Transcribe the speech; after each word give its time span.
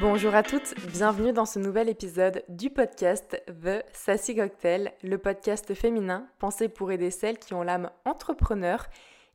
Bonjour 0.00 0.34
à 0.34 0.42
toutes, 0.42 0.74
bienvenue 0.90 1.32
dans 1.32 1.44
ce 1.44 1.58
nouvel 1.58 1.88
épisode 1.88 2.42
du 2.48 2.68
podcast 2.68 3.40
The 3.46 3.84
Sassy 3.92 4.34
Cocktail, 4.34 4.92
le 5.02 5.18
podcast 5.18 5.72
féminin 5.74 6.26
pensé 6.38 6.68
pour 6.68 6.90
aider 6.90 7.10
celles 7.10 7.38
qui 7.38 7.54
ont 7.54 7.62
l'âme 7.62 7.90
entrepreneur 8.04 8.86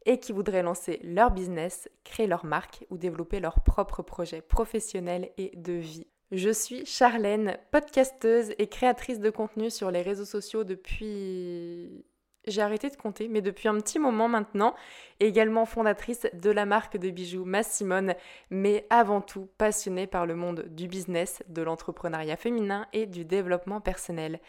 et 0.05 0.19
qui 0.19 0.33
voudraient 0.33 0.63
lancer 0.63 0.99
leur 1.03 1.31
business, 1.31 1.89
créer 2.03 2.27
leur 2.27 2.45
marque 2.45 2.85
ou 2.89 2.97
développer 2.97 3.39
leur 3.39 3.61
propre 3.61 4.03
projet 4.03 4.41
professionnel 4.41 5.31
et 5.37 5.51
de 5.55 5.73
vie. 5.73 6.07
Je 6.31 6.49
suis 6.49 6.85
Charlène, 6.85 7.57
podcasteuse 7.71 8.53
et 8.59 8.67
créatrice 8.67 9.19
de 9.19 9.29
contenu 9.29 9.69
sur 9.69 9.91
les 9.91 10.01
réseaux 10.01 10.25
sociaux 10.25 10.63
depuis 10.63 12.05
j'ai 12.47 12.61
arrêté 12.61 12.89
de 12.89 12.95
compter, 12.95 13.27
mais 13.27 13.41
depuis 13.41 13.67
un 13.67 13.75
petit 13.75 13.99
moment 13.99 14.27
maintenant, 14.27 14.75
également 15.19 15.65
fondatrice 15.65 16.27
de 16.33 16.49
la 16.49 16.65
marque 16.65 16.97
de 16.97 17.09
bijoux 17.09 17.45
Massimone, 17.45 18.15
mais 18.49 18.85
avant 18.89 19.21
tout 19.21 19.49
passionnée 19.57 20.07
par 20.07 20.25
le 20.25 20.35
monde 20.35 20.65
du 20.69 20.87
business, 20.87 21.43
de 21.47 21.61
l'entrepreneuriat 21.61 22.37
féminin 22.37 22.87
et 22.93 23.05
du 23.05 23.25
développement 23.25 23.81
personnel. 23.81 24.39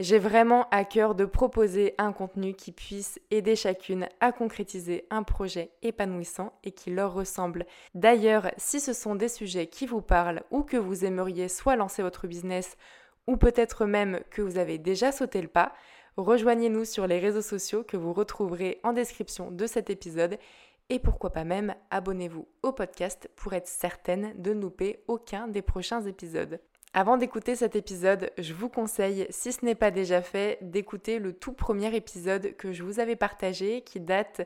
J'ai 0.00 0.20
vraiment 0.20 0.68
à 0.70 0.84
cœur 0.84 1.16
de 1.16 1.24
proposer 1.24 1.96
un 1.98 2.12
contenu 2.12 2.54
qui 2.54 2.70
puisse 2.70 3.18
aider 3.32 3.56
chacune 3.56 4.08
à 4.20 4.30
concrétiser 4.30 5.06
un 5.10 5.24
projet 5.24 5.72
épanouissant 5.82 6.52
et 6.62 6.70
qui 6.70 6.90
leur 6.90 7.12
ressemble. 7.12 7.66
D'ailleurs, 7.96 8.52
si 8.58 8.78
ce 8.78 8.92
sont 8.92 9.16
des 9.16 9.28
sujets 9.28 9.66
qui 9.66 9.86
vous 9.86 10.00
parlent 10.00 10.44
ou 10.52 10.62
que 10.62 10.76
vous 10.76 11.04
aimeriez 11.04 11.48
soit 11.48 11.74
lancer 11.74 12.02
votre 12.02 12.28
business 12.28 12.76
ou 13.26 13.36
peut-être 13.36 13.86
même 13.86 14.20
que 14.30 14.40
vous 14.40 14.56
avez 14.56 14.78
déjà 14.78 15.10
sauté 15.10 15.42
le 15.42 15.48
pas, 15.48 15.72
Rejoignez-nous 16.18 16.84
sur 16.84 17.06
les 17.06 17.20
réseaux 17.20 17.42
sociaux 17.42 17.84
que 17.84 17.96
vous 17.96 18.12
retrouverez 18.12 18.80
en 18.82 18.92
description 18.92 19.52
de 19.52 19.68
cet 19.68 19.88
épisode 19.88 20.36
et 20.90 20.98
pourquoi 20.98 21.30
pas 21.30 21.44
même 21.44 21.76
abonnez-vous 21.92 22.48
au 22.64 22.72
podcast 22.72 23.30
pour 23.36 23.52
être 23.52 23.68
certaine 23.68 24.34
de 24.36 24.52
ne 24.52 24.60
louper 24.60 25.04
aucun 25.06 25.46
des 25.46 25.62
prochains 25.62 26.04
épisodes. 26.06 26.58
Avant 26.92 27.18
d'écouter 27.18 27.54
cet 27.54 27.76
épisode, 27.76 28.32
je 28.36 28.52
vous 28.52 28.68
conseille, 28.68 29.28
si 29.30 29.52
ce 29.52 29.64
n'est 29.64 29.76
pas 29.76 29.92
déjà 29.92 30.20
fait, 30.20 30.58
d'écouter 30.60 31.20
le 31.20 31.32
tout 31.34 31.52
premier 31.52 31.94
épisode 31.94 32.56
que 32.56 32.72
je 32.72 32.82
vous 32.82 32.98
avais 32.98 33.14
partagé 33.14 33.82
qui 33.82 34.00
date 34.00 34.40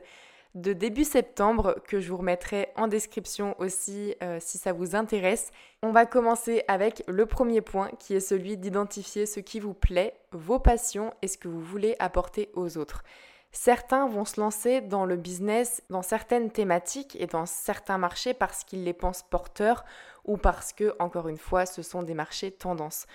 de 0.55 0.73
début 0.73 1.03
septembre 1.03 1.77
que 1.87 1.99
je 1.99 2.09
vous 2.09 2.17
remettrai 2.17 2.69
en 2.75 2.87
description 2.87 3.55
aussi 3.59 4.15
euh, 4.21 4.37
si 4.39 4.57
ça 4.57 4.71
vous 4.71 4.95
intéresse. 4.95 5.51
On 5.81 5.91
va 5.91 6.05
commencer 6.05 6.63
avec 6.67 7.03
le 7.07 7.25
premier 7.25 7.61
point 7.61 7.89
qui 7.99 8.13
est 8.13 8.19
celui 8.19 8.57
d'identifier 8.57 9.25
ce 9.25 9.39
qui 9.39 9.59
vous 9.59 9.73
plaît, 9.73 10.13
vos 10.31 10.59
passions 10.59 11.11
et 11.21 11.27
ce 11.27 11.37
que 11.37 11.47
vous 11.47 11.61
voulez 11.61 11.95
apporter 11.99 12.51
aux 12.53 12.77
autres. 12.77 13.03
Certains 13.51 14.07
vont 14.07 14.25
se 14.25 14.39
lancer 14.39 14.81
dans 14.81 15.05
le 15.05 15.15
business, 15.15 15.83
dans 15.89 16.01
certaines 16.01 16.49
thématiques 16.49 17.15
et 17.19 17.27
dans 17.27 17.45
certains 17.45 17.99
marchés 17.99 18.33
parce 18.33 18.63
qu'ils 18.63 18.83
les 18.83 18.93
pensent 18.93 19.23
porteurs 19.23 19.85
ou 20.25 20.37
parce 20.37 20.73
que, 20.73 20.95
encore 20.99 21.27
une 21.27 21.37
fois, 21.37 21.65
ce 21.65 21.81
sont 21.83 22.01
des 22.01 22.15
marchés 22.15 22.51
tendances. 22.51 23.05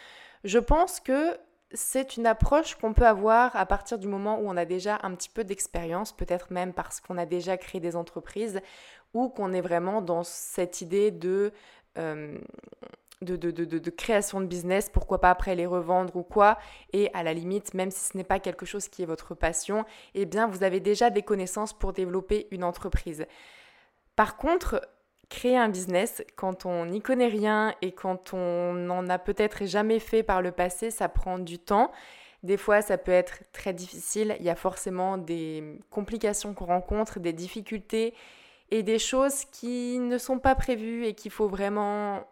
Je 0.45 0.59
pense 0.59 1.01
que 1.01 1.37
c'est 1.73 2.17
une 2.17 2.27
approche 2.27 2.77
qu'on 2.77 2.95
peut 2.95 3.07
avoir 3.07 3.55
à 3.55 3.67
partir 3.67 3.99
du 3.99 4.09
moment 4.09 4.39
où 4.39 4.49
on 4.49 4.57
a 4.57 4.65
déjà 4.65 4.99
un 5.03 5.15
petit 5.15 5.29
peu 5.29 5.45
d'expérience, 5.45 6.13
peut-être 6.13 6.53
même 6.53 6.73
parce 6.73 7.01
qu'on 7.01 7.19
a 7.19 7.27
déjà 7.27 7.57
créé 7.57 7.81
des 7.81 7.95
entreprises 7.95 8.61
ou 9.15 9.29
qu'on 9.29 9.53
est 9.53 9.61
vraiment 9.61 10.01
dans 10.01 10.23
cette 10.23 10.81
idée 10.81 11.11
de, 11.11 11.53
euh, 11.99 12.39
de, 13.21 13.37
de, 13.37 13.51
de, 13.51 13.91
création 13.91 14.41
de 14.41 14.47
business, 14.47 14.89
pourquoi 14.89 15.21
pas 15.21 15.31
après 15.31 15.55
les 15.55 15.67
revendre 15.67 16.17
ou 16.17 16.23
quoi. 16.23 16.59
Et 16.93 17.11
à 17.15 17.23
la 17.23 17.35
limite, 17.35 17.75
même 17.75 17.91
si 17.91 18.01
ce 18.01 18.17
n'est 18.17 18.25
pas 18.25 18.39
quelque 18.39 18.65
chose 18.65 18.89
qui 18.89 19.03
est 19.03 19.07
votre 19.07 19.35
passion, 19.35 19.85
eh 20.15 20.25
bien 20.25 20.47
vous 20.47 20.63
avez 20.63 20.81
déjà 20.81 21.11
des 21.11 21.23
connaissances 21.23 21.73
pour 21.73 21.93
développer 21.93 22.49
une 22.51 22.65
entreprise. 22.65 23.27
Par 24.17 24.37
contre, 24.37 24.89
créer 25.29 25.57
un 25.57 25.69
business, 25.69 26.23
quand 26.37 26.67
on 26.67 26.87
n'y 26.87 27.01
connaît 27.01 27.29
rien 27.29 27.75
et 27.83 27.93
quand 27.93 28.33
on 28.33 28.73
n'en 28.73 29.09
a 29.09 29.19
peut-être 29.19 29.67
jamais 29.67 29.99
fait 29.99 30.23
par 30.23 30.43
le 30.43 30.53
passé, 30.53 30.91
ça 30.91 31.09
prend 31.09 31.39
du 31.39 31.59
temps. 31.59 31.91
Des 32.43 32.57
fois, 32.57 32.83
ça 32.83 32.99
peut 32.99 33.13
être 33.13 33.43
très 33.53 33.73
difficile. 33.73 34.37
Il 34.39 34.47
y 34.47 34.51
a 34.51 34.55
forcément 34.55 35.19
des 35.19 35.81
complications 35.91 36.55
qu'on 36.55 36.67
rencontre, 36.67 37.19
des 37.21 37.33
difficultés 37.33 38.15
et 38.71 38.83
des 38.83 38.99
choses 38.99 39.45
qui 39.47 39.99
ne 39.99 40.19
sont 40.19 40.39
pas 40.39 40.55
prévues 40.55 41.05
et 41.05 41.15
qu'il 41.15 41.31
faut 41.31 41.49
vraiment 41.49 42.25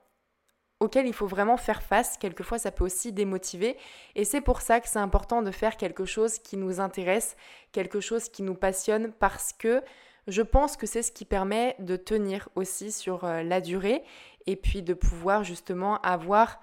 auxquelles 0.78 1.06
il 1.06 1.14
faut 1.14 1.26
vraiment 1.26 1.56
faire 1.56 1.82
face. 1.82 2.18
Quelquefois, 2.18 2.58
ça 2.58 2.70
peut 2.70 2.84
aussi 2.84 3.12
démotiver. 3.12 3.76
Et 4.14 4.24
c'est 4.24 4.42
pour 4.42 4.60
ça 4.60 4.80
que 4.80 4.88
c'est 4.88 4.98
important 4.98 5.42
de 5.42 5.50
faire 5.50 5.76
quelque 5.76 6.04
chose 6.04 6.38
qui 6.38 6.56
nous 6.56 6.80
intéresse, 6.80 7.36
quelque 7.72 8.00
chose 8.00 8.28
qui 8.28 8.42
nous 8.42 8.54
passionne, 8.54 9.12
parce 9.12 9.52
que 9.52 9.82
je 10.26 10.42
pense 10.42 10.76
que 10.76 10.86
c'est 10.86 11.02
ce 11.02 11.12
qui 11.12 11.24
permet 11.24 11.76
de 11.78 11.96
tenir 11.96 12.48
aussi 12.54 12.92
sur 12.92 13.24
euh, 13.24 13.42
la 13.42 13.60
durée 13.60 14.02
et 14.46 14.56
puis 14.56 14.82
de 14.82 14.94
pouvoir 14.94 15.44
justement 15.44 16.00
avoir 16.02 16.60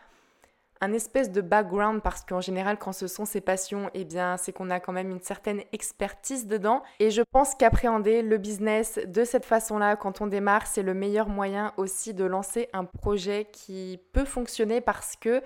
un 0.81 0.91
espèce 0.91 1.31
de 1.31 1.39
background 1.39 2.01
parce 2.01 2.25
qu'en 2.25 2.41
général 2.41 2.77
quand 2.77 2.91
ce 2.91 3.07
sont 3.07 3.23
ses 3.23 3.39
passions, 3.39 3.89
eh 3.93 4.03
bien 4.03 4.35
c'est 4.35 4.51
qu'on 4.51 4.69
a 4.69 4.81
quand 4.81 4.91
même 4.91 5.11
une 5.11 5.21
certaine 5.21 5.61
expertise 5.71 6.45
dedans. 6.45 6.83
Et 6.99 7.09
je 7.09 7.21
pense 7.21 7.55
qu'appréhender 7.55 8.21
le 8.21 8.37
business 8.37 8.99
de 9.05 9.23
cette 9.23 9.45
façon-là 9.45 9.95
quand 9.95 10.19
on 10.19 10.27
démarre, 10.27 10.67
c'est 10.67 10.83
le 10.83 10.93
meilleur 10.93 11.29
moyen 11.29 11.73
aussi 11.77 12.13
de 12.13 12.25
lancer 12.25 12.67
un 12.73 12.83
projet 12.83 13.47
qui 13.53 13.99
peut 14.11 14.25
fonctionner 14.25 14.81
parce 14.81 15.15
que 15.15 15.41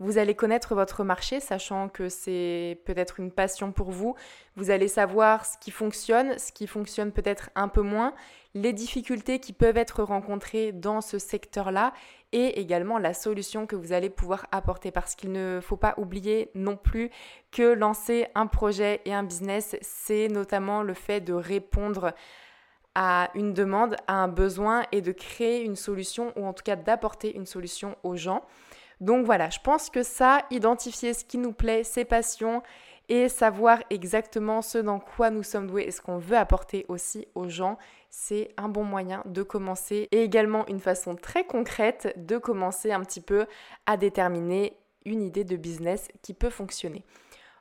vous 0.00 0.18
allez 0.18 0.34
connaître 0.34 0.74
votre 0.74 1.02
marché, 1.02 1.40
sachant 1.40 1.88
que 1.88 2.08
c'est 2.08 2.80
peut-être 2.84 3.18
une 3.18 3.32
passion 3.32 3.72
pour 3.72 3.90
vous. 3.90 4.14
Vous 4.54 4.70
allez 4.70 4.86
savoir 4.86 5.44
ce 5.44 5.58
qui 5.58 5.72
fonctionne, 5.72 6.38
ce 6.38 6.52
qui 6.52 6.66
fonctionne 6.68 7.10
peut-être 7.10 7.50
un 7.56 7.68
peu 7.68 7.82
moins, 7.82 8.14
les 8.54 8.72
difficultés 8.72 9.40
qui 9.40 9.52
peuvent 9.52 9.76
être 9.76 10.02
rencontrées 10.02 10.72
dans 10.72 11.00
ce 11.00 11.18
secteur-là 11.18 11.92
et 12.32 12.60
également 12.60 12.98
la 12.98 13.12
solution 13.12 13.66
que 13.66 13.76
vous 13.76 13.92
allez 13.92 14.10
pouvoir 14.10 14.46
apporter. 14.52 14.90
Parce 14.92 15.16
qu'il 15.16 15.32
ne 15.32 15.60
faut 15.60 15.76
pas 15.76 15.94
oublier 15.96 16.50
non 16.54 16.76
plus 16.76 17.10
que 17.50 17.72
lancer 17.74 18.28
un 18.34 18.46
projet 18.46 19.00
et 19.04 19.14
un 19.14 19.24
business, 19.24 19.76
c'est 19.80 20.28
notamment 20.28 20.82
le 20.82 20.94
fait 20.94 21.20
de 21.20 21.32
répondre 21.32 22.12
à 22.94 23.30
une 23.34 23.52
demande, 23.52 23.96
à 24.06 24.14
un 24.14 24.28
besoin 24.28 24.84
et 24.92 25.02
de 25.02 25.12
créer 25.12 25.62
une 25.62 25.76
solution 25.76 26.32
ou 26.36 26.46
en 26.46 26.52
tout 26.52 26.64
cas 26.64 26.76
d'apporter 26.76 27.36
une 27.36 27.46
solution 27.46 27.96
aux 28.02 28.16
gens. 28.16 28.44
Donc 29.00 29.24
voilà, 29.24 29.50
je 29.50 29.58
pense 29.60 29.90
que 29.90 30.02
ça, 30.02 30.44
identifier 30.50 31.14
ce 31.14 31.24
qui 31.24 31.38
nous 31.38 31.52
plaît, 31.52 31.84
ses 31.84 32.04
passions 32.04 32.62
et 33.08 33.28
savoir 33.28 33.78
exactement 33.90 34.60
ce 34.60 34.78
dans 34.78 34.98
quoi 34.98 35.30
nous 35.30 35.42
sommes 35.42 35.66
doués 35.66 35.84
et 35.84 35.90
ce 35.90 36.00
qu'on 36.00 36.18
veut 36.18 36.36
apporter 36.36 36.84
aussi 36.88 37.26
aux 37.34 37.48
gens, 37.48 37.78
c'est 38.10 38.50
un 38.56 38.68
bon 38.68 38.84
moyen 38.84 39.22
de 39.24 39.42
commencer 39.42 40.08
et 40.12 40.22
également 40.22 40.66
une 40.66 40.80
façon 40.80 41.14
très 41.14 41.44
concrète 41.44 42.14
de 42.16 42.38
commencer 42.38 42.92
un 42.92 43.00
petit 43.00 43.20
peu 43.20 43.46
à 43.86 43.96
déterminer 43.96 44.76
une 45.04 45.22
idée 45.22 45.44
de 45.44 45.56
business 45.56 46.08
qui 46.22 46.34
peut 46.34 46.50
fonctionner. 46.50 47.04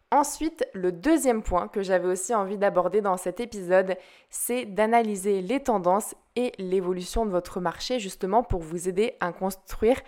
Ensuite, 0.10 0.66
le 0.74 0.94
deuxième 0.94 1.44
point 1.44 1.68
que 1.68 1.82
j'avais 1.82 2.08
aussi 2.08 2.34
envie 2.34 2.58
d'aborder 2.58 3.02
dans 3.02 3.18
cet 3.18 3.42
épisode, 3.42 3.98
c'est 4.30 4.66
d'analyser 4.66 5.42
les 5.42 5.60
tendances 5.62 6.16
et 6.38 6.54
l'évolution 6.60 7.26
de 7.26 7.32
votre 7.32 7.60
marché 7.60 8.00
justement 8.00 8.42
pour 8.42 8.62
vous 8.62 8.88
aider 8.88 9.16
à 9.20 9.34
construire 9.34 10.00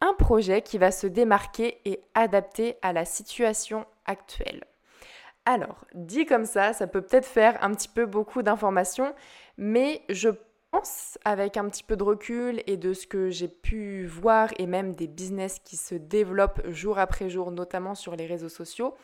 un 0.00 0.14
projet 0.14 0.62
qui 0.62 0.78
va 0.78 0.90
se 0.90 1.06
démarquer 1.06 1.80
et 1.84 2.00
adapter 2.14 2.76
à 2.82 2.92
la 2.92 3.04
situation 3.04 3.86
actuelle. 4.06 4.64
Alors, 5.44 5.84
dit 5.94 6.26
comme 6.26 6.44
ça, 6.44 6.72
ça 6.72 6.86
peut 6.86 7.00
peut-être 7.00 7.26
faire 7.26 7.62
un 7.64 7.72
petit 7.72 7.88
peu 7.88 8.06
beaucoup 8.06 8.42
d'informations, 8.42 9.14
mais 9.56 10.02
je 10.08 10.28
pense, 10.70 11.18
avec 11.24 11.56
un 11.56 11.68
petit 11.68 11.82
peu 11.82 11.96
de 11.96 12.02
recul 12.02 12.62
et 12.66 12.76
de 12.76 12.92
ce 12.92 13.06
que 13.06 13.30
j'ai 13.30 13.48
pu 13.48 14.06
voir, 14.06 14.50
et 14.58 14.66
même 14.66 14.94
des 14.94 15.06
business 15.06 15.58
qui 15.64 15.76
se 15.76 15.94
développent 15.94 16.60
jour 16.68 16.98
après 16.98 17.30
jour, 17.30 17.50
notamment 17.50 17.94
sur 17.94 18.14
les 18.14 18.26
réseaux 18.26 18.50
sociaux, 18.50 18.94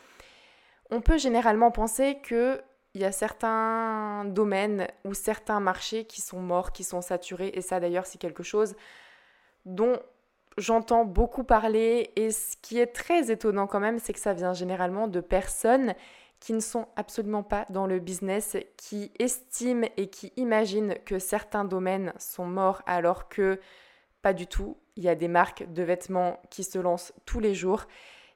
on 0.91 1.01
peut 1.01 1.17
généralement 1.17 1.71
penser 1.71 2.19
que 2.21 2.61
il 2.93 3.01
y 3.01 3.05
a 3.05 3.11
certains 3.11 4.23
domaines 4.25 4.87
ou 5.03 5.13
certains 5.13 5.59
marchés 5.59 6.05
qui 6.05 6.21
sont 6.21 6.39
morts, 6.39 6.71
qui 6.71 6.83
sont 6.83 7.01
saturés, 7.01 7.51
et 7.53 7.61
ça 7.61 7.79
d'ailleurs 7.79 8.05
c'est 8.05 8.19
quelque 8.19 8.43
chose 8.43 8.75
dont 9.65 9.99
j'entends 10.57 11.05
beaucoup 11.05 11.43
parler 11.43 12.11
et 12.15 12.31
ce 12.31 12.55
qui 12.61 12.79
est 12.79 12.87
très 12.87 13.31
étonnant 13.31 13.67
quand 13.67 13.79
même, 13.79 13.99
c'est 13.99 14.13
que 14.13 14.19
ça 14.19 14.33
vient 14.33 14.53
généralement 14.53 15.07
de 15.07 15.19
personnes 15.19 15.93
qui 16.39 16.53
ne 16.53 16.59
sont 16.59 16.87
absolument 16.95 17.43
pas 17.43 17.65
dans 17.69 17.87
le 17.87 17.99
business, 17.99 18.57
qui 18.77 19.11
estiment 19.19 19.87
et 19.97 20.07
qui 20.07 20.31
imaginent 20.37 20.95
que 21.05 21.17
certains 21.17 21.65
domaines 21.65 22.13
sont 22.17 22.45
morts 22.45 22.81
alors 22.85 23.29
que 23.29 23.59
pas 24.21 24.33
du 24.33 24.47
tout. 24.47 24.77
Il 24.95 25.03
y 25.03 25.09
a 25.09 25.15
des 25.15 25.27
marques 25.27 25.71
de 25.73 25.83
vêtements 25.83 26.39
qui 26.49 26.63
se 26.63 26.77
lancent 26.77 27.13
tous 27.25 27.39
les 27.39 27.53
jours. 27.53 27.85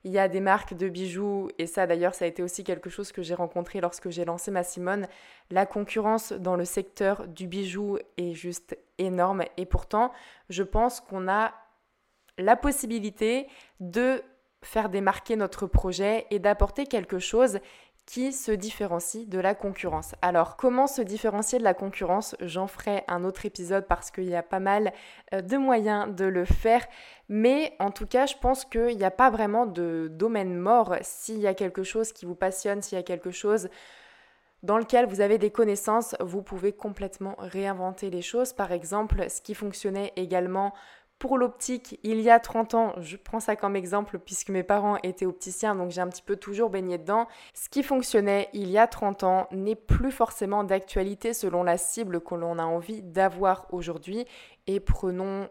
Il 0.06 0.12
y 0.12 0.20
a 0.20 0.30
des 0.30 0.40
marques 0.40 0.76
de 0.76 0.88
bijoux, 0.88 1.50
et 1.58 1.68
ça 1.68 1.86
d'ailleurs 1.86 2.16
ça 2.16 2.24
a 2.26 2.28
été 2.28 2.42
aussi 2.42 2.64
quelque 2.64 2.90
chose 2.90 3.12
que 3.12 3.22
j'ai 3.22 3.36
rencontré 3.36 3.82
lorsque 3.82 4.10
j'ai 4.10 4.24
lancé 4.24 4.50
ma 4.50 4.64
Simone. 4.64 5.08
La 5.52 5.66
concurrence 5.66 6.32
dans 6.32 6.56
le 6.56 6.64
secteur 6.64 7.28
du 7.28 7.48
bijou 7.48 7.98
est 8.18 8.34
juste 8.34 8.78
énorme, 8.98 9.44
et 9.58 9.66
pourtant 9.66 10.12
je 10.50 10.64
pense 10.64 11.02
qu'on 11.02 11.28
a 11.28 11.54
la 12.40 12.56
possibilité 12.56 13.48
de 13.80 14.24
faire 14.62 14.90
démarquer 14.90 15.36
notre 15.36 15.68
projet 15.68 16.26
et 16.32 16.40
d'apporter 16.40 16.86
quelque 16.86 17.20
chose 17.20 17.60
qui 18.06 18.34
se 18.34 18.52
différencie 18.52 19.28
de 19.28 19.40
la 19.40 19.54
concurrence. 19.54 20.16
Alors, 20.24 20.58
comment 20.58 20.88
se 20.88 21.04
différencier 21.04 21.60
de 21.60 21.64
la 21.64 21.76
concurrence? 21.76 22.36
J'en 22.40 22.66
ferai 22.66 23.04
un 23.08 23.24
autre 23.24 23.46
épisode 23.46 23.86
parce 23.86 24.10
qu'il 24.10 24.28
y 24.28 24.36
a 24.36 24.42
pas 24.42 24.60
mal 24.60 24.94
euh, 25.32 25.42
de 25.42 25.58
moyens 25.58 26.16
de 26.16 26.26
le 26.26 26.44
faire. 26.44 26.88
Mais 27.28 27.76
en 27.78 27.92
tout 27.92 28.08
cas, 28.08 28.26
je 28.26 28.34
pense 28.42 28.66
qu'il 28.66 28.98
n'y 28.98 29.04
a 29.04 29.12
pas 29.12 29.30
vraiment 29.30 29.68
de 29.68 30.08
domaine 30.12 30.58
mort. 30.58 30.96
S'il 31.04 31.38
y 31.38 31.46
a 31.46 31.54
quelque 31.54 31.84
chose 31.84 32.12
qui 32.12 32.26
vous 32.26 32.34
passionne, 32.34 32.82
s'il 32.82 32.98
y 32.98 33.00
a 33.00 33.04
quelque 33.04 33.30
chose 33.30 33.70
dans 34.64 34.80
lequel 34.80 35.06
vous 35.06 35.22
avez 35.22 35.38
des 35.38 35.52
connaissances, 35.52 36.16
vous 36.20 36.42
pouvez 36.42 36.74
complètement 36.74 37.36
réinventer 37.38 38.10
les 38.10 38.24
choses. 38.24 38.54
Par 38.54 38.72
exemple, 38.72 39.30
ce 39.30 39.40
qui 39.40 39.54
fonctionnait 39.54 40.14
également 40.16 40.74
pour 41.20 41.38
l'optique, 41.38 42.00
il 42.04 42.22
y 42.22 42.30
a 42.30 42.40
30 42.40 42.74
ans, 42.74 42.94
je 42.98 43.18
prends 43.18 43.42
ça 43.42 43.58
comme 43.58 43.76
exemple 43.76 44.20
puisque 44.20 44.50
mes 44.50 44.64
parents 44.64 44.98
étaient 45.04 45.26
opticiens, 45.26 45.76
donc 45.76 45.92
j'ai 45.92 46.00
un 46.00 46.08
petit 46.08 46.22
peu 46.22 46.38
toujours 46.38 46.70
baigné 46.70 46.98
dedans. 46.98 47.28
Ce 47.54 47.68
qui 47.68 47.84
fonctionnait 47.84 48.50
il 48.54 48.72
y 48.72 48.78
a 48.78 48.88
30 48.88 49.24
ans 49.24 49.48
n'est 49.52 49.76
plus 49.76 50.12
forcément 50.12 50.64
d'actualité 50.64 51.34
selon 51.34 51.64
la 51.64 51.78
cible 51.78 52.22
que 52.22 52.36
l'on 52.36 52.58
a 52.58 52.64
envie 52.64 53.02
d'avoir 53.02 53.68
aujourd'hui. 53.74 54.26
Et 54.66 54.80
prenons 54.80 55.50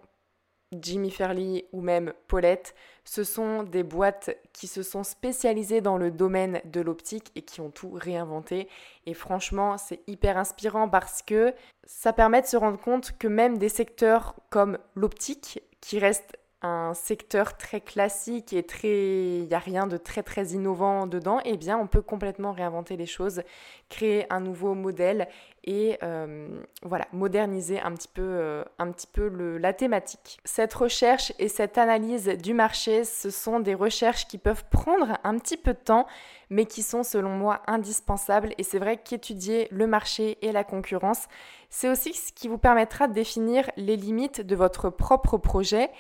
Jimmy 0.73 1.11
Fairley 1.11 1.67
ou 1.73 1.83
même 1.83 2.13
Paulette, 2.27 2.75
ce 3.09 3.25
sont 3.25 3.63
des 3.63 3.83
boîtes 3.83 4.37
qui 4.53 4.67
se 4.67 4.83
sont 4.83 5.03
spécialisées 5.03 5.81
dans 5.81 5.97
le 5.97 6.11
domaine 6.11 6.61
de 6.67 6.83
l'optique 6.83 7.33
et 7.37 7.43
qui 7.43 7.63
ont 7.63 7.71
tout 7.71 7.91
réinventé. 7.93 8.69
Et 9.07 9.15
franchement, 9.15 9.79
c'est 9.79 10.01
hyper 10.07 10.37
inspirant 10.37 10.91
parce 10.91 11.23
que 11.23 11.55
ça 11.87 12.13
permet 12.13 12.43
de 12.43 12.47
se 12.47 12.59
rendre 12.59 12.79
compte 12.79 13.17
que 13.19 13.27
même 13.27 13.57
des 13.57 13.71
secteurs 13.71 14.35
comme 14.51 14.77
l'optique, 14.95 15.63
qui 15.81 15.99
reste 15.99 16.37
un 16.63 16.93
secteur 16.95 17.57
très 17.57 17.81
classique 17.81 18.53
et 18.53 18.65
très 18.65 18.89
il 18.89 19.47
n'y 19.49 19.55
a 19.55 19.61
rien 19.61 19.87
de 19.87 19.97
très 19.97 20.25
très 20.25 20.47
innovant 20.49 21.07
dedans, 21.07 21.41
eh 21.45 21.57
bien 21.57 21.79
on 21.79 21.87
peut 21.87 22.03
complètement 22.03 22.53
réinventer 22.53 22.97
les 22.97 23.07
choses, 23.07 23.43
créer 23.89 24.27
un 24.33 24.41
nouveau 24.41 24.75
modèle 24.75 25.29
et 25.65 25.99
euh, 26.03 26.49
voilà, 26.83 27.07
moderniser 27.13 27.79
un 27.81 27.93
petit 27.93 28.09
peu, 28.09 28.23
euh, 28.23 28.65
un 28.79 28.91
petit 28.91 29.07
peu 29.07 29.29
le, 29.29 29.59
la 29.59 29.73
thématique. 29.73 30.39
Cette 30.45 30.75
recherche 30.75 31.33
et 31.39 31.49
cette 31.49 31.79
analyse 31.79 32.27
du 32.27 32.55
marché, 32.55 33.05
ce 33.05 33.31
sont 33.31 33.61
des 33.61 33.75
recherches 33.75 34.27
qui 34.27 34.39
peuvent 34.39 34.65
prendre 34.71 35.19
un 35.25 35.39
petit 35.39 35.59
peu 35.59 35.75
de 35.75 35.79
temps, 35.79 36.07
mais 36.51 36.65
qui 36.65 36.83
sont 36.83 37.03
selon 37.03 37.31
moi 37.31 37.61
indispensables. 37.67 38.55
Et 38.57 38.63
c'est 38.63 38.79
vrai 38.79 38.97
qu'étudier 38.97 39.69
le 39.71 39.87
marché 39.87 40.39
et 40.43 40.53
la 40.53 40.65
concurrence, 40.65 41.27
c'est 41.71 41.91
aussi 41.91 42.15
ce 42.15 42.33
qui 42.33 42.49
vous 42.49 42.59
permettra 42.59 43.07
de 43.07 43.13
définir 43.13 43.71
les 43.77 43.97
limites 43.97 44.41
de 44.41 44.57
votre 44.57 44.89
propre 44.91 45.37
projet 45.37 45.91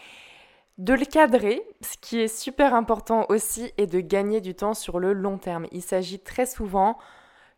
de 0.78 0.94
le 0.94 1.04
cadrer, 1.04 1.62
ce 1.80 1.96
qui 2.00 2.20
est 2.20 2.28
super 2.28 2.74
important 2.74 3.26
aussi, 3.28 3.72
et 3.76 3.86
de 3.86 4.00
gagner 4.00 4.40
du 4.40 4.54
temps 4.54 4.74
sur 4.74 5.00
le 5.00 5.12
long 5.12 5.36
terme. 5.36 5.66
Il 5.72 5.82
s'agit 5.82 6.20
très 6.20 6.46
souvent 6.46 6.98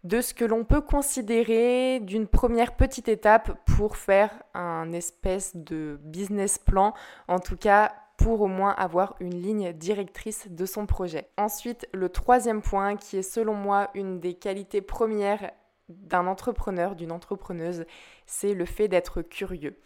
de 0.05 0.23
ce 0.23 0.33
que 0.33 0.47
l'on 0.47 0.65
peut 0.65 0.81
considérer 0.81 2.01
d'une 2.01 2.27
première 2.27 2.75
petite 2.77 3.09
étape 3.09 3.53
pour 3.77 3.99
faire 3.99 4.31
un 4.55 4.93
espèce 4.93 5.55
de 5.55 6.01
business 6.03 6.59
plan, 6.59 6.95
en 7.29 7.39
tout 7.39 7.57
cas 7.57 7.93
pour 8.17 8.41
au 8.43 8.47
moins 8.47 8.73
avoir 8.73 9.17
une 9.21 9.41
ligne 9.41 9.73
directrice 9.73 10.49
de 10.51 10.67
son 10.67 10.87
projet. 10.87 11.29
Ensuite, 11.37 11.89
le 11.93 12.09
troisième 12.09 12.61
point 12.63 12.97
qui 12.97 13.19
est 13.19 13.23
selon 13.23 13.55
moi 13.55 13.91
une 13.95 14.21
des 14.21 14.35
qualités 14.35 14.83
premières 14.83 15.53
d'un 15.89 16.27
entrepreneur, 16.27 16.95
d'une 16.95 17.13
entrepreneuse, 17.13 17.85
c'est 18.27 18.55
le 18.55 18.65
fait 18.65 18.89
d'être 18.89 19.23
curieux. 19.23 19.77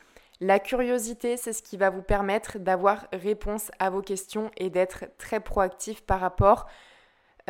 La 0.40 0.58
curiosité, 0.58 1.36
c'est 1.36 1.52
ce 1.52 1.62
qui 1.62 1.76
va 1.76 1.90
vous 1.90 2.02
permettre 2.02 2.58
d'avoir 2.58 3.06
réponse 3.12 3.70
à 3.78 3.90
vos 3.90 4.02
questions 4.02 4.50
et 4.56 4.68
d'être 4.68 5.04
très 5.16 5.40
proactif 5.40 6.02
par 6.02 6.20
rapport 6.20 6.66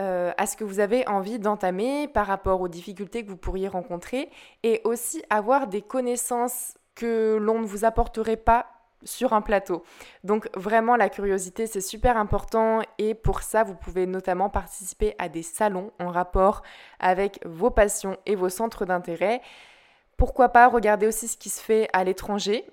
euh, 0.01 0.33
à 0.37 0.47
ce 0.47 0.57
que 0.57 0.65
vous 0.65 0.81
avez 0.81 1.07
envie 1.09 1.39
d'entamer, 1.39 2.09
par 2.09 2.27
rapport 2.27 2.61
aux 2.61 2.69
difficultés 2.69 3.25
que 3.25 3.31
vous 3.31 3.37
pourriez 3.37 3.69
rencontrer 3.69 4.29
et 4.63 4.81
aussi 4.85 5.23
avoir 5.31 5.69
des 5.69 5.83
connaissances 5.83 6.75
que 6.95 7.39
l'on 7.41 7.61
ne 7.61 7.67
vous 7.67 7.85
apporterait 7.85 8.37
pas 8.37 8.67
sur 9.05 9.35
un 9.35 9.41
plateau. 9.41 9.85
Donc 10.25 10.49
vraiment 10.57 10.97
la 10.97 11.09
curiosité 11.09 11.67
c'est 11.67 11.81
super 11.81 12.17
important 12.17 12.81
et 12.99 13.15
pour 13.15 13.43
ça 13.43 13.63
vous 13.63 13.75
pouvez 13.75 14.07
notamment 14.07 14.51
participer 14.51 15.15
à 15.19 15.29
des 15.29 15.43
salons 15.43 15.93
en 16.01 16.09
rapport 16.09 16.63
avec 16.99 17.39
vos 17.47 17.71
passions 17.71 18.17
et 18.27 18.35
vos 18.35 18.49
centres 18.49 18.87
d'intérêt. 18.87 19.43
Pourquoi 20.17 20.49
pas 20.51 20.69
regarder 20.69 21.07
aussi 21.07 21.29
ce 21.29 21.37
qui 21.37 21.51
se 21.51 21.61
fait 21.61 21.89
à 21.93 22.05
l'étranger, 22.05 22.65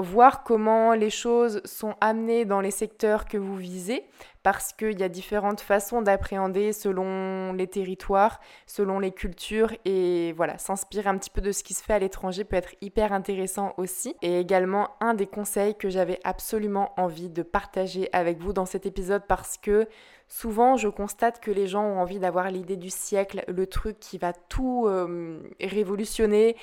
voir 0.00 0.44
comment 0.44 0.92
les 0.92 1.10
choses 1.10 1.60
sont 1.64 1.94
amenées 2.00 2.44
dans 2.44 2.60
les 2.60 2.70
secteurs 2.70 3.24
que 3.24 3.36
vous 3.36 3.56
visez, 3.56 4.04
parce 4.44 4.72
qu'il 4.72 4.98
y 4.98 5.02
a 5.02 5.08
différentes 5.08 5.60
façons 5.60 6.02
d'appréhender 6.02 6.72
selon 6.72 7.52
les 7.52 7.66
territoires, 7.66 8.40
selon 8.66 9.00
les 9.00 9.10
cultures, 9.10 9.72
et 9.84 10.32
voilà, 10.36 10.56
s'inspirer 10.56 11.08
un 11.08 11.18
petit 11.18 11.30
peu 11.30 11.40
de 11.40 11.50
ce 11.50 11.64
qui 11.64 11.74
se 11.74 11.82
fait 11.82 11.94
à 11.94 11.98
l'étranger 11.98 12.44
peut 12.44 12.56
être 12.56 12.76
hyper 12.80 13.12
intéressant 13.12 13.74
aussi. 13.76 14.14
Et 14.22 14.38
également 14.38 14.90
un 15.00 15.14
des 15.14 15.26
conseils 15.26 15.74
que 15.74 15.90
j'avais 15.90 16.20
absolument 16.22 16.92
envie 16.96 17.28
de 17.28 17.42
partager 17.42 18.08
avec 18.12 18.38
vous 18.38 18.52
dans 18.52 18.66
cet 18.66 18.86
épisode, 18.86 19.24
parce 19.26 19.58
que 19.58 19.88
souvent 20.28 20.76
je 20.76 20.88
constate 20.88 21.40
que 21.40 21.50
les 21.50 21.66
gens 21.66 21.84
ont 21.84 22.00
envie 22.00 22.18
d'avoir 22.18 22.50
l'idée 22.50 22.76
du 22.76 22.90
siècle, 22.90 23.44
le 23.48 23.66
truc 23.66 23.98
qui 23.98 24.18
va 24.18 24.32
tout 24.32 24.86
euh, 24.86 25.40
révolutionner 25.60 26.56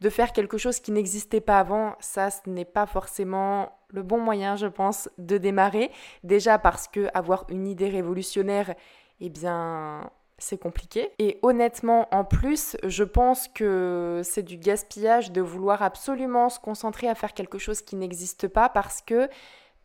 de 0.00 0.10
faire 0.10 0.32
quelque 0.32 0.58
chose 0.58 0.80
qui 0.80 0.92
n'existait 0.92 1.40
pas 1.40 1.58
avant, 1.58 1.94
ça, 2.00 2.30
ce 2.30 2.48
n'est 2.48 2.66
pas 2.66 2.86
forcément 2.86 3.72
le 3.88 4.02
bon 4.02 4.18
moyen, 4.18 4.56
je 4.56 4.66
pense, 4.66 5.08
de 5.18 5.38
démarrer. 5.38 5.90
Déjà 6.22 6.58
parce 6.58 6.86
que 6.86 7.08
avoir 7.14 7.46
une 7.48 7.66
idée 7.66 7.88
révolutionnaire, 7.88 8.74
eh 9.20 9.30
bien, 9.30 10.10
c'est 10.38 10.58
compliqué. 10.58 11.12
Et 11.18 11.38
honnêtement, 11.42 12.08
en 12.14 12.24
plus, 12.24 12.76
je 12.84 13.04
pense 13.04 13.48
que 13.48 14.20
c'est 14.22 14.42
du 14.42 14.58
gaspillage 14.58 15.32
de 15.32 15.40
vouloir 15.40 15.82
absolument 15.82 16.50
se 16.50 16.60
concentrer 16.60 17.08
à 17.08 17.14
faire 17.14 17.32
quelque 17.32 17.58
chose 17.58 17.80
qui 17.80 17.96
n'existe 17.96 18.48
pas 18.48 18.68
parce 18.68 19.00
que 19.00 19.28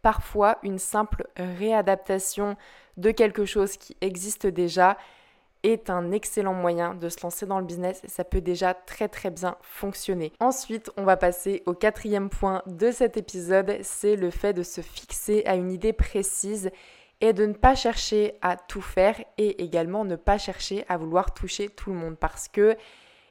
parfois, 0.01 0.57
une 0.63 0.79
simple 0.79 1.27
réadaptation 1.35 2.57
de 2.97 3.11
quelque 3.11 3.45
chose 3.45 3.77
qui 3.77 3.95
existe 4.01 4.47
déjà, 4.47 4.97
est 5.63 5.89
un 5.89 6.11
excellent 6.11 6.53
moyen 6.53 6.95
de 6.95 7.09
se 7.09 7.21
lancer 7.21 7.45
dans 7.45 7.59
le 7.59 7.65
business 7.65 8.01
ça 8.07 8.23
peut 8.23 8.41
déjà 8.41 8.73
très 8.73 9.07
très 9.07 9.29
bien 9.29 9.57
fonctionner. 9.61 10.33
Ensuite, 10.39 10.91
on 10.97 11.03
va 11.03 11.17
passer 11.17 11.63
au 11.65 11.73
quatrième 11.73 12.29
point 12.29 12.63
de 12.65 12.91
cet 12.91 13.17
épisode, 13.17 13.77
c'est 13.81 14.15
le 14.15 14.31
fait 14.31 14.53
de 14.53 14.63
se 14.63 14.81
fixer 14.81 15.43
à 15.45 15.55
une 15.55 15.71
idée 15.71 15.93
précise 15.93 16.71
et 17.21 17.33
de 17.33 17.45
ne 17.45 17.53
pas 17.53 17.75
chercher 17.75 18.33
à 18.41 18.57
tout 18.57 18.81
faire 18.81 19.23
et 19.37 19.63
également 19.63 20.05
ne 20.05 20.15
pas 20.15 20.39
chercher 20.39 20.83
à 20.89 20.97
vouloir 20.97 21.33
toucher 21.33 21.69
tout 21.69 21.91
le 21.91 21.95
monde 21.95 22.17
parce 22.17 22.47
que, 22.47 22.75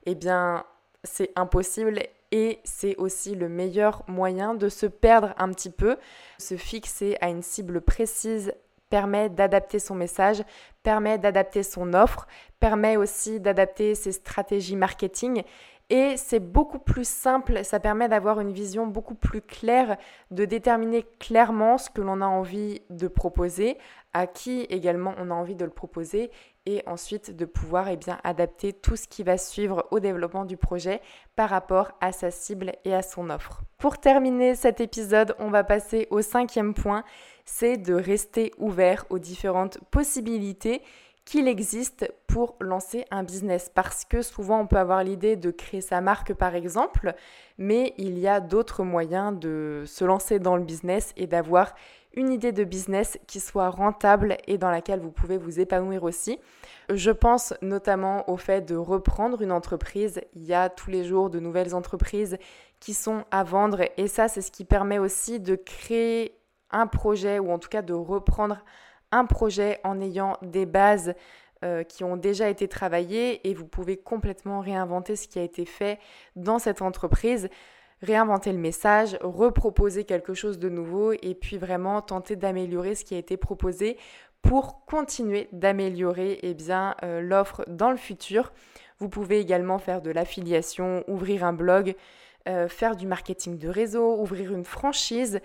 eh 0.07 0.15
bien, 0.15 0.65
c'est 1.03 1.33
impossible 1.35 1.99
et 2.33 2.61
c'est 2.65 2.97
aussi 2.97 3.35
le 3.35 3.49
meilleur 3.49 4.03
moyen 4.07 4.55
de 4.55 4.69
se 4.69 4.87
perdre 4.87 5.35
un 5.39 5.51
petit 5.53 5.71
peu, 5.71 5.97
se 6.39 6.57
fixer 6.57 7.17
à 7.21 7.29
une 7.29 7.43
cible 7.43 7.81
précise 7.81 8.53
permet 8.89 9.29
d'adapter 9.29 9.79
son 9.79 9.95
message, 9.95 10.43
permet 10.83 11.17
d'adapter 11.17 11.63
son 11.63 11.95
offre, 11.95 12.27
permet 12.59 12.97
aussi 12.97 13.41
d'adapter 13.41 13.95
ses 13.95 14.13
stratégies 14.13 14.77
marketing. 14.77 15.45
Et 15.91 16.17
c'est 16.17 16.41
beaucoup 16.41 16.79
plus 16.79 17.09
simple, 17.09 17.65
ça 17.65 17.81
permet 17.81 18.09
d'avoir 18.09 18.39
une 18.39 18.53
vision 18.53 18.87
beaucoup 18.87 19.17
plus 19.17 19.41
claire, 19.41 19.97
de 20.31 20.45
déterminer 20.45 21.05
clairement 21.19 21.79
ce 21.79 21.91
que 21.91 22.01
l'on 22.01 22.21
a 22.21 22.27
envie 22.27 22.81
de 22.91 23.09
proposer, 23.09 23.77
à 24.13 24.27
qui 24.27 24.63
également 24.63 25.15
on 25.19 25.31
a 25.31 25.35
envie 25.35 25.55
de 25.55 25.65
le 25.65 25.71
proposer, 25.71 26.31
et 26.67 26.83
ensuite 26.87 27.35
de 27.35 27.45
pouvoir 27.45 27.89
eh 27.89 27.97
bien, 27.97 28.19
adapter 28.23 28.73
tout 28.73 28.97
ce 28.97 29.09
qui 29.09 29.23
va 29.23 29.39
suivre 29.39 29.87
au 29.91 29.99
développement 29.99 30.45
du 30.45 30.57
projet 30.57 31.01
par 31.37 31.51
rapport 31.51 31.93
à 32.01 32.13
sa 32.13 32.31
cible 32.31 32.73
et 32.85 32.95
à 32.95 33.03
son 33.03 33.31
offre. 33.31 33.63
Pour 33.79 33.99
terminer 33.99 34.55
cet 34.55 34.81
épisode, 34.81 35.35
on 35.39 35.51
va 35.51 35.65
passer 35.65 36.07
au 36.11 36.23
cinquième 36.23 36.75
point, 36.75 37.05
c'est 37.45 37.77
de 37.77 37.95
rester 37.95 38.53
ouvert 38.59 39.07
aux 39.11 39.19
différentes 39.19 39.79
possibilités 39.91 40.83
qu'il 41.25 41.49
existe 41.49 42.13
pour 42.27 42.57
lancer 42.61 43.05
un 43.11 43.23
business. 43.23 43.71
Parce 43.75 44.05
que 44.05 44.21
souvent 44.23 44.61
on 44.61 44.67
peut 44.67 44.77
avoir 44.77 45.05
l'idée 45.05 45.37
de 45.37 45.51
créer 45.51 45.81
sa 45.81 46.01
marque 46.01 46.35
par 46.35 46.55
exemple, 46.55 47.15
mais 47.57 47.95
il 47.99 48.19
y 48.19 48.27
a 48.27 48.41
d'autres 48.41 48.85
moyens 48.85 49.39
de 49.39 49.85
se 49.87 50.05
lancer 50.05 50.39
dans 50.39 50.57
le 50.57 50.65
business 50.65 51.13
et 51.17 51.27
d'avoir 51.27 51.75
une 52.15 52.33
idée 52.33 52.53
de 52.53 52.65
business 52.65 53.19
qui 53.27 53.41
soit 53.41 53.71
rentable 53.71 54.37
et 54.47 54.59
dans 54.59 54.71
laquelle 54.71 55.01
vous 55.01 55.13
pouvez 55.13 55.39
vous 55.39 55.61
épanouir 55.61 56.03
aussi. 56.03 56.39
Je 56.93 57.11
pense 57.11 57.55
notamment 57.63 58.29
au 58.29 58.37
fait 58.37 58.63
de 58.63 58.75
reprendre 58.75 59.43
une 59.43 59.53
entreprise. 59.53 60.21
Il 60.35 60.45
y 60.45 60.55
a 60.55 60.69
tous 60.69 60.91
les 60.91 61.05
jours 61.05 61.31
de 61.31 61.39
nouvelles 61.39 61.75
entreprises 61.75 62.37
qui 62.81 62.95
sont 62.95 63.25
à 63.31 63.45
vendre 63.45 63.83
et 63.97 64.09
ça 64.09 64.29
c'est 64.29 64.41
ce 64.41 64.51
qui 64.51 64.65
permet 64.65 64.99
aussi 64.99 65.39
de 65.39 65.55
créer 65.55 66.37
un 66.71 66.87
projet 66.87 67.39
ou 67.39 67.53
en 67.53 67.59
tout 67.59 67.69
cas 67.69 67.83
de 67.83 67.93
reprendre 67.93 68.59
un 69.13 69.25
projet 69.25 69.81
en 69.85 70.01
ayant 70.01 70.37
des 70.43 70.67
bases 70.67 71.15
euh, 71.63 71.83
qui 71.83 72.05
ont 72.05 72.17
déjà 72.17 72.49
été 72.49 72.69
travaillées 72.69 73.47
et 73.49 73.55
vous 73.55 73.67
pouvez 73.67 73.97
complètement 73.97 74.61
réinventer 74.61 75.15
ce 75.15 75.29
qui 75.29 75.39
a 75.39 75.43
été 75.43 75.67
fait 75.67 75.99
dans 76.35 76.59
cette 76.59 76.81
entreprise, 76.81 77.51
réinventer 78.03 78.53
le 78.53 78.59
message, 78.59 79.17
reproposer 79.21 80.05
quelque 80.05 80.35
chose 80.35 80.59
de 80.59 80.69
nouveau 80.69 81.13
et 81.13 81.35
puis 81.35 81.59
vraiment 81.59 82.01
tenter 82.03 82.37
d'améliorer 82.37 82.95
ce 82.95 83.05
qui 83.05 83.15
a 83.15 83.19
été 83.19 83.37
proposé 83.37 83.99
pour 84.43 84.85
continuer 84.87 85.49
d'améliorer 85.53 86.39
eh 86.43 86.55
bien 86.55 86.95
euh, 87.03 87.21
l'offre 87.21 87.65
dans 87.69 87.91
le 87.91 87.97
futur. 87.97 88.53
Vous 88.99 89.09
pouvez 89.09 89.39
également 89.39 89.79
faire 89.79 90.03
de 90.03 90.11
l'affiliation, 90.11 91.05
ouvrir 91.09 91.45
un 91.45 91.53
blog, 91.53 91.95
euh, 92.49 92.69
faire 92.69 92.97
du 92.97 93.07
marketing 93.07 93.59
de 93.59 93.69
réseau, 93.69 94.19
ouvrir 94.19 94.53
une 94.53 94.65
franchise. 94.65 95.41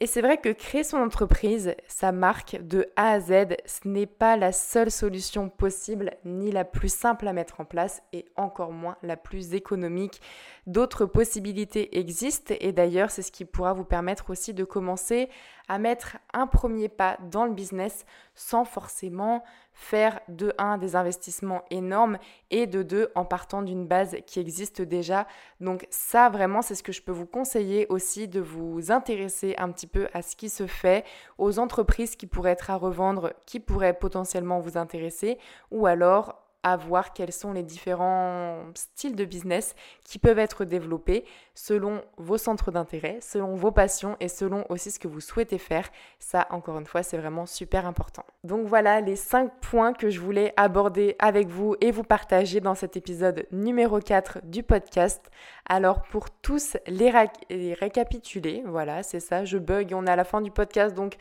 Et 0.00 0.06
c'est 0.06 0.22
vrai 0.22 0.36
que 0.36 0.50
créer 0.50 0.84
son 0.84 0.98
entreprise, 0.98 1.74
sa 1.88 2.12
marque 2.12 2.56
de 2.62 2.86
A 2.94 3.10
à 3.10 3.20
Z, 3.20 3.56
ce 3.66 3.88
n'est 3.88 4.06
pas 4.06 4.36
la 4.36 4.52
seule 4.52 4.92
solution 4.92 5.48
possible, 5.48 6.12
ni 6.24 6.52
la 6.52 6.64
plus 6.64 6.92
simple 6.92 7.26
à 7.26 7.32
mettre 7.32 7.60
en 7.60 7.64
place, 7.64 8.00
et 8.12 8.24
encore 8.36 8.70
moins 8.70 8.96
la 9.02 9.16
plus 9.16 9.54
économique. 9.54 10.20
D'autres 10.68 11.04
possibilités 11.04 11.98
existent, 11.98 12.54
et 12.60 12.70
d'ailleurs 12.70 13.10
c'est 13.10 13.22
ce 13.22 13.32
qui 13.32 13.44
pourra 13.44 13.72
vous 13.72 13.84
permettre 13.84 14.30
aussi 14.30 14.54
de 14.54 14.62
commencer 14.62 15.30
à 15.68 15.78
mettre 15.78 16.16
un 16.32 16.46
premier 16.46 16.88
pas 16.88 17.18
dans 17.30 17.44
le 17.44 17.52
business 17.52 18.04
sans 18.34 18.64
forcément 18.64 19.44
faire 19.72 20.20
de 20.28 20.52
1 20.58 20.78
des 20.78 20.96
investissements 20.96 21.62
énormes 21.70 22.18
et 22.50 22.66
de 22.66 22.82
2 22.82 23.12
en 23.14 23.24
partant 23.24 23.62
d'une 23.62 23.86
base 23.86 24.16
qui 24.26 24.40
existe 24.40 24.82
déjà. 24.82 25.26
Donc 25.60 25.86
ça 25.90 26.28
vraiment 26.28 26.62
c'est 26.62 26.74
ce 26.74 26.82
que 26.82 26.92
je 26.92 27.02
peux 27.02 27.12
vous 27.12 27.26
conseiller 27.26 27.86
aussi 27.88 28.28
de 28.28 28.40
vous 28.40 28.90
intéresser 28.90 29.54
un 29.58 29.70
petit 29.70 29.86
peu 29.86 30.08
à 30.14 30.22
ce 30.22 30.36
qui 30.36 30.48
se 30.48 30.66
fait, 30.66 31.04
aux 31.36 31.58
entreprises 31.58 32.16
qui 32.16 32.26
pourraient 32.26 32.52
être 32.52 32.70
à 32.70 32.76
revendre, 32.76 33.32
qui 33.46 33.60
pourraient 33.60 33.98
potentiellement 33.98 34.60
vous 34.60 34.78
intéresser 34.78 35.38
ou 35.70 35.86
alors 35.86 36.47
à 36.62 36.76
voir 36.76 37.12
quels 37.12 37.32
sont 37.32 37.52
les 37.52 37.62
différents 37.62 38.64
styles 38.74 39.14
de 39.14 39.24
business 39.24 39.74
qui 40.04 40.18
peuvent 40.18 40.38
être 40.38 40.64
développés 40.64 41.24
selon 41.54 42.02
vos 42.16 42.38
centres 42.38 42.70
d'intérêt, 42.70 43.18
selon 43.20 43.54
vos 43.54 43.70
passions 43.70 44.16
et 44.20 44.28
selon 44.28 44.64
aussi 44.68 44.90
ce 44.90 44.98
que 44.98 45.08
vous 45.08 45.20
souhaitez 45.20 45.58
faire. 45.58 45.88
Ça, 46.18 46.46
encore 46.50 46.78
une 46.78 46.86
fois, 46.86 47.02
c'est 47.02 47.16
vraiment 47.16 47.46
super 47.46 47.86
important. 47.86 48.24
Donc 48.44 48.66
voilà 48.66 49.00
les 49.00 49.16
5 49.16 49.52
points 49.60 49.92
que 49.92 50.10
je 50.10 50.20
voulais 50.20 50.52
aborder 50.56 51.16
avec 51.18 51.48
vous 51.48 51.76
et 51.80 51.90
vous 51.90 52.04
partager 52.04 52.60
dans 52.60 52.74
cet 52.74 52.96
épisode 52.96 53.46
numéro 53.52 54.00
4 54.00 54.40
du 54.44 54.62
podcast. 54.62 55.30
Alors 55.68 56.02
pour 56.02 56.30
tous 56.30 56.76
les, 56.86 57.12
les 57.50 57.74
récapituler, 57.74 58.62
voilà, 58.66 59.02
c'est 59.02 59.20
ça, 59.20 59.44
je 59.44 59.58
bug, 59.58 59.92
on 59.94 60.06
est 60.06 60.10
à 60.10 60.16
la 60.16 60.24
fin 60.24 60.40
du 60.40 60.50
podcast, 60.50 60.94
donc 60.94 61.16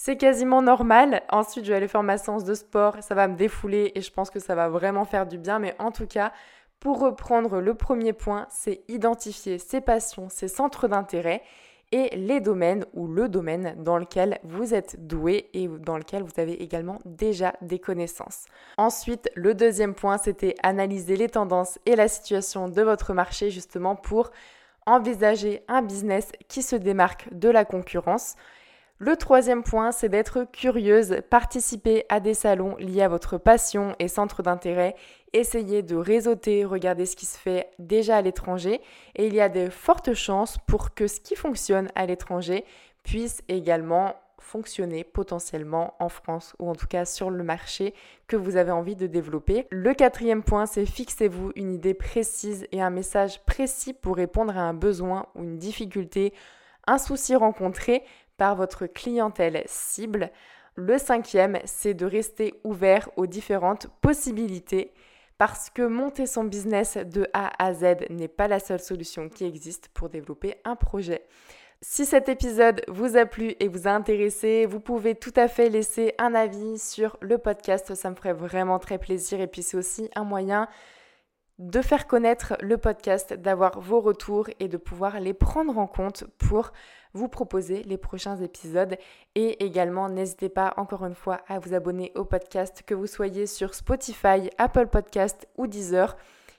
c'est 0.00 0.16
quasiment 0.16 0.62
normal. 0.62 1.22
Ensuite, 1.28 1.64
je 1.64 1.70
vais 1.70 1.76
aller 1.76 1.88
faire 1.88 2.04
ma 2.04 2.18
séance 2.18 2.44
de 2.44 2.54
sport. 2.54 2.96
Ça 3.00 3.16
va 3.16 3.26
me 3.26 3.34
défouler 3.34 3.90
et 3.96 4.00
je 4.00 4.12
pense 4.12 4.30
que 4.30 4.38
ça 4.38 4.54
va 4.54 4.68
vraiment 4.68 5.04
faire 5.04 5.26
du 5.26 5.38
bien. 5.38 5.58
Mais 5.58 5.74
en 5.80 5.90
tout 5.90 6.06
cas, 6.06 6.32
pour 6.78 7.00
reprendre 7.00 7.60
le 7.60 7.74
premier 7.74 8.12
point, 8.12 8.46
c'est 8.48 8.84
identifier 8.86 9.58
ses 9.58 9.80
passions, 9.80 10.28
ses 10.28 10.46
centres 10.46 10.86
d'intérêt 10.86 11.42
et 11.90 12.14
les 12.16 12.38
domaines 12.38 12.84
ou 12.94 13.08
le 13.08 13.28
domaine 13.28 13.74
dans 13.82 13.98
lequel 13.98 14.38
vous 14.44 14.72
êtes 14.72 15.04
doué 15.08 15.50
et 15.52 15.66
dans 15.66 15.98
lequel 15.98 16.22
vous 16.22 16.40
avez 16.40 16.62
également 16.62 17.00
déjà 17.04 17.54
des 17.60 17.80
connaissances. 17.80 18.44
Ensuite, 18.76 19.28
le 19.34 19.52
deuxième 19.52 19.94
point, 19.94 20.16
c'était 20.16 20.54
analyser 20.62 21.16
les 21.16 21.28
tendances 21.28 21.80
et 21.86 21.96
la 21.96 22.06
situation 22.06 22.68
de 22.68 22.82
votre 22.82 23.14
marché 23.14 23.50
justement 23.50 23.96
pour 23.96 24.30
envisager 24.86 25.64
un 25.66 25.82
business 25.82 26.30
qui 26.46 26.62
se 26.62 26.76
démarque 26.76 27.26
de 27.32 27.48
la 27.48 27.64
concurrence. 27.64 28.36
Le 29.00 29.16
troisième 29.16 29.62
point, 29.62 29.92
c'est 29.92 30.08
d'être 30.08 30.44
curieuse, 30.50 31.20
participer 31.30 32.04
à 32.08 32.18
des 32.18 32.34
salons 32.34 32.76
liés 32.78 33.02
à 33.02 33.08
votre 33.08 33.38
passion 33.38 33.94
et 34.00 34.08
centre 34.08 34.42
d'intérêt, 34.42 34.96
essayer 35.32 35.82
de 35.82 35.94
réseauter, 35.94 36.64
regarder 36.64 37.06
ce 37.06 37.14
qui 37.14 37.24
se 37.24 37.38
fait 37.38 37.70
déjà 37.78 38.16
à 38.16 38.22
l'étranger 38.22 38.80
et 39.14 39.28
il 39.28 39.34
y 39.34 39.40
a 39.40 39.48
de 39.48 39.70
fortes 39.70 40.14
chances 40.14 40.58
pour 40.66 40.94
que 40.94 41.06
ce 41.06 41.20
qui 41.20 41.36
fonctionne 41.36 41.88
à 41.94 42.06
l'étranger 42.06 42.64
puisse 43.04 43.40
également 43.46 44.16
fonctionner 44.40 45.04
potentiellement 45.04 45.94
en 46.00 46.08
France 46.08 46.56
ou 46.58 46.68
en 46.68 46.74
tout 46.74 46.88
cas 46.88 47.04
sur 47.04 47.30
le 47.30 47.44
marché 47.44 47.94
que 48.26 48.36
vous 48.36 48.56
avez 48.56 48.72
envie 48.72 48.96
de 48.96 49.06
développer. 49.06 49.68
Le 49.70 49.94
quatrième 49.94 50.42
point, 50.42 50.66
c'est 50.66 50.86
fixez-vous 50.86 51.52
une 51.54 51.72
idée 51.72 51.94
précise 51.94 52.66
et 52.72 52.82
un 52.82 52.90
message 52.90 53.44
précis 53.44 53.92
pour 53.92 54.16
répondre 54.16 54.58
à 54.58 54.62
un 54.62 54.74
besoin 54.74 55.26
ou 55.36 55.44
une 55.44 55.58
difficulté, 55.58 56.32
un 56.88 56.98
souci 56.98 57.36
rencontré 57.36 58.02
par 58.38 58.56
votre 58.56 58.86
clientèle 58.86 59.62
cible. 59.66 60.30
Le 60.74 60.96
cinquième, 60.96 61.58
c'est 61.66 61.92
de 61.92 62.06
rester 62.06 62.54
ouvert 62.64 63.10
aux 63.16 63.26
différentes 63.26 63.88
possibilités 64.00 64.94
parce 65.36 65.70
que 65.70 65.82
monter 65.82 66.26
son 66.26 66.44
business 66.44 66.96
de 66.96 67.28
A 67.34 67.50
à 67.62 67.74
Z 67.74 68.06
n'est 68.10 68.28
pas 68.28 68.48
la 68.48 68.60
seule 68.60 68.80
solution 68.80 69.28
qui 69.28 69.44
existe 69.44 69.88
pour 69.88 70.08
développer 70.08 70.56
un 70.64 70.76
projet. 70.76 71.26
Si 71.80 72.04
cet 72.04 72.28
épisode 72.28 72.82
vous 72.88 73.16
a 73.16 73.24
plu 73.24 73.54
et 73.60 73.68
vous 73.68 73.86
a 73.86 73.92
intéressé, 73.92 74.66
vous 74.66 74.80
pouvez 74.80 75.14
tout 75.14 75.32
à 75.36 75.46
fait 75.46 75.68
laisser 75.68 76.14
un 76.18 76.34
avis 76.34 76.76
sur 76.78 77.16
le 77.20 77.38
podcast, 77.38 77.94
ça 77.94 78.10
me 78.10 78.16
ferait 78.16 78.32
vraiment 78.32 78.80
très 78.80 78.98
plaisir 78.98 79.40
et 79.40 79.46
puis 79.46 79.62
c'est 79.62 79.76
aussi 79.76 80.10
un 80.16 80.24
moyen 80.24 80.68
de 81.58 81.80
faire 81.80 82.06
connaître 82.06 82.56
le 82.60 82.78
podcast, 82.78 83.32
d'avoir 83.32 83.80
vos 83.80 84.00
retours 84.00 84.48
et 84.58 84.68
de 84.68 84.76
pouvoir 84.76 85.20
les 85.20 85.34
prendre 85.34 85.78
en 85.78 85.86
compte 85.86 86.24
pour 86.38 86.72
vous 87.18 87.28
proposer 87.28 87.82
les 87.82 87.98
prochains 87.98 88.36
épisodes. 88.36 88.96
Et 89.34 89.64
également, 89.64 90.08
n'hésitez 90.08 90.48
pas 90.48 90.72
encore 90.76 91.04
une 91.04 91.14
fois 91.14 91.40
à 91.48 91.58
vous 91.58 91.74
abonner 91.74 92.12
au 92.14 92.24
podcast, 92.24 92.82
que 92.86 92.94
vous 92.94 93.06
soyez 93.06 93.46
sur 93.46 93.74
Spotify, 93.74 94.48
Apple 94.56 94.86
Podcast 94.86 95.48
ou 95.56 95.66
Deezer 95.66 96.16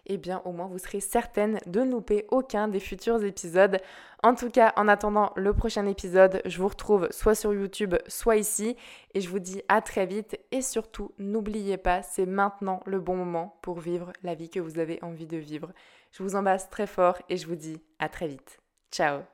eh 0.10 0.18
bien 0.18 0.42
au 0.44 0.52
moins 0.52 0.68
vous 0.68 0.80
serez 0.80 1.00
certaine 1.00 1.60
de 1.68 1.82
ne 1.82 1.92
louper 1.92 2.26
aucun 2.30 2.68
des 2.68 2.80
futurs 2.80 3.24
épisodes. 3.24 3.78
En 4.24 4.36
tout 4.36 4.50
cas, 4.50 4.74
en 4.76 4.88
attendant 4.90 5.32
le 5.38 5.54
prochain 5.54 5.86
épisode, 5.86 6.42
je 6.46 6.58
vous 6.58 6.68
retrouve 6.68 7.08
soit 7.12 7.36
sur 7.36 7.54
YouTube, 7.54 7.96
soit 8.08 8.36
ici. 8.36 8.76
Et 9.14 9.22
je 9.22 9.30
vous 9.30 9.40
dis 9.40 9.62
à 9.70 9.82
très 9.82 10.06
vite. 10.06 10.38
Et 10.52 10.62
surtout, 10.62 11.14
n'oubliez 11.20 11.78
pas, 11.78 12.02
c'est 12.02 12.26
maintenant 12.26 12.82
le 12.86 13.00
bon 13.00 13.16
moment 13.16 13.58
pour 13.62 13.80
vivre 13.80 14.12
la 14.24 14.36
vie 14.36 14.50
que 14.50 14.60
vous 14.60 14.80
avez 14.80 15.00
envie 15.04 15.28
de 15.28 15.38
vivre. 15.38 15.72
Je 16.12 16.24
vous 16.24 16.36
embrasse 16.36 16.70
très 16.70 16.88
fort 16.88 17.20
et 17.30 17.38
je 17.38 17.48
vous 17.48 17.56
dis 17.56 17.82
à 18.00 18.10
très 18.10 18.28
vite. 18.28 18.60
Ciao 18.92 19.30